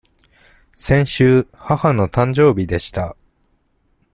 [0.75, 3.15] 先週、母の誕生日でした。